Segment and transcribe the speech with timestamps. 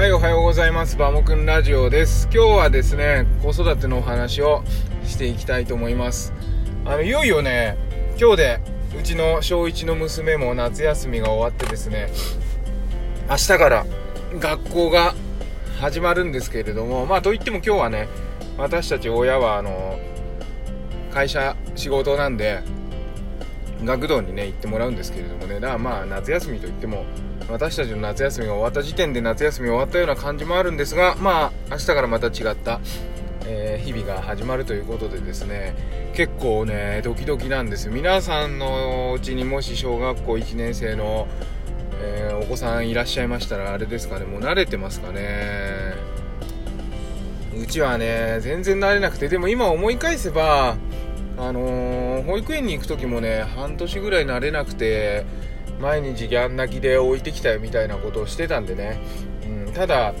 [0.00, 0.96] はい、おはようございます。
[0.96, 2.26] バモくんラジオです。
[2.32, 4.64] 今日はですね、子育てのお話を
[5.04, 6.32] していきたいと思います。
[6.86, 7.76] あの、いよいよね、
[8.18, 8.60] 今日で、
[8.98, 12.08] うちの小1の娘も夏休みが終わってですね、
[13.28, 13.86] 明日から
[14.38, 15.14] 学校が
[15.78, 18.08] 始まるんですけれども、まあ、といっても今日はね、
[18.56, 19.98] 私たち親は、あの、
[21.12, 22.62] 会社、仕事なんで、
[23.84, 27.04] 学童にね、行ってもらうんですけれどもね、だからまあ、夏休みといっても、
[27.50, 32.80] 私たちの夏休みが終わった時点で夏休み終わったような感じもあるんですがまあ明日からまた違った、
[33.46, 35.74] えー、日々が始まるということでですね。
[36.14, 41.28] 結構ねドキドキなんです皆さんのうちにもし小学校1年生の、
[42.02, 45.94] えー、お子さんいらっしゃいましたらあれですかねもう慣れてますかね。
[47.56, 50.76] うちはね全然慣れなくてでも今思い返せば
[51.40, 55.24] あのー、保育園に行く時もね半年ぐらい慣れなくて
[55.80, 59.00] 毎日ギャン泣きで置いてきたよみたいなことをしてたんでね、
[59.66, 60.12] うん、ただ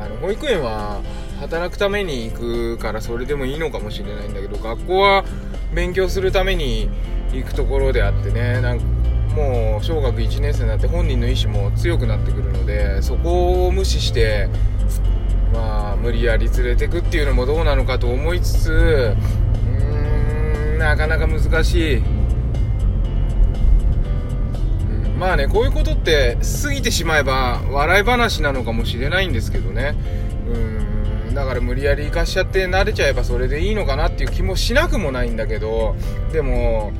[0.00, 1.02] あの保育園は
[1.38, 5.24] 働くために行くからそれでもいいのかもしれないんだけど学校は
[5.74, 6.88] 勉強するために
[7.32, 8.84] 行くところであってねなんか
[9.36, 14.48] もう小学1年生になって本人の意思も強くなってくるのでそこを無視して
[15.52, 19.16] まあ無理やり連れてくっていうのもどうなのかと思いつつ
[20.92, 21.96] なかなか難しい。
[21.96, 22.04] うん。
[25.18, 29.94] まあねこういうことって過ぎてしまえば笑い話なのかもしれないんですけどね。
[30.46, 31.34] うん。
[31.34, 35.96] だから無理やり生かしちゃって慣れちゃえばそれでいいのかなっていう気もしなくもないんだけど
[36.30, 36.92] でも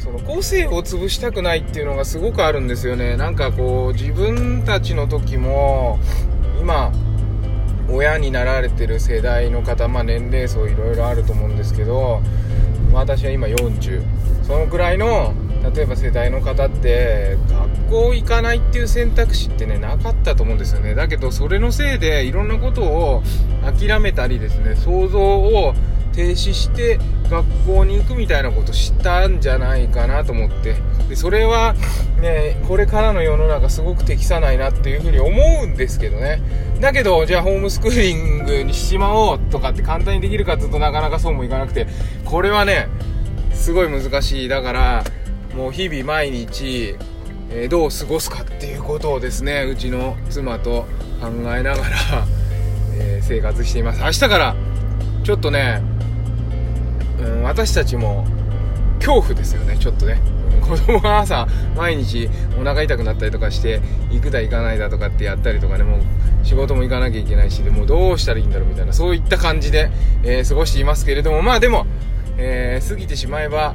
[0.00, 3.16] その個性を潰したくないっていうのがすごくあるんですよね。
[3.16, 6.00] なんかこう自分たちの時も
[6.58, 6.90] 今
[7.88, 12.22] 親になられてる世代の方、まあ、年齢層いろいろあると思うんですけど
[12.92, 14.02] 私は今40
[14.42, 15.34] そのくらいの
[15.74, 20.94] 例えば世代の方って学校行かないっていう選択肢ってねなかったと思うんですよね。
[20.94, 23.22] だけどそれのせいでいろんなことを
[23.62, 25.74] 諦めたりですね想像を
[26.12, 26.98] 停止して
[27.30, 30.74] 学校に行くみたいなことしたんじゃないかなと思って。
[31.08, 31.74] でそれは
[32.20, 35.30] ねこれからの世の中すごく適さないなっていうふうに思
[35.62, 36.42] うんですけどね。
[36.80, 41.86] だけどじゃあホームスクーリングにしまおうとかって簡単にできるかっていうとなかなかそうもいかなくて。
[42.24, 42.88] これはね
[43.52, 44.48] すごい難しい。
[44.48, 45.04] だから
[45.54, 46.96] もう日々毎日、
[47.50, 50.86] えー、どう過ごすかっていうことをですねうちの妻と
[51.20, 52.26] 考えながら、
[52.94, 54.02] えー、生活しています。
[54.02, 54.56] 明日から
[55.22, 55.82] ちょっとね、
[57.50, 58.24] 私たちも
[59.00, 60.20] 恐怖ですよねちょっとね。
[60.62, 62.30] 子供は朝毎日
[62.60, 63.80] お腹痛くなったりとかして
[64.12, 65.82] 行くだ行かないだとかってやったりとかね。
[65.82, 66.00] もう
[66.44, 69.90] 仕事も行かなきゃいけないしでもどうしたらいいんだろうみたいなそういった感じで、
[70.22, 71.42] えー、過ごしていますけれども。
[71.42, 71.86] まあでも、
[72.38, 73.74] えー、過ぎてしまえば、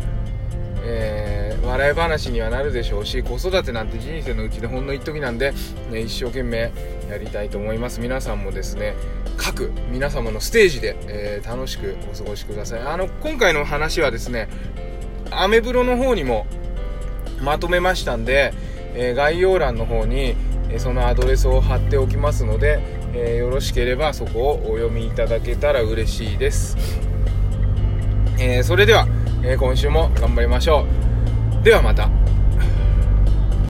[1.76, 5.54] 笑い話にはなるでしょうし子育てなんて人生のうちでほんの一時なんで、
[5.92, 6.72] ね、一生懸命
[7.10, 8.00] やりたいと思います。
[8.00, 8.96] 皆さんもですね
[9.36, 12.82] 各皆様のステージで、えー、楽しくお過ごしください。
[12.82, 14.48] あの今回の話はですね
[15.32, 16.48] アメブロの方にも
[17.42, 18.54] まとめましたんで、
[18.94, 20.38] えー、概要欄の方に、
[20.70, 22.80] えー、そのアドレスを貼っておきますので、
[23.14, 26.78] えよろしければそこをお読みいただけたら嬉しいです、
[28.40, 29.08] えそれでは、
[29.44, 31.05] え今週も頑張りましょう。
[31.66, 32.25] ではまた。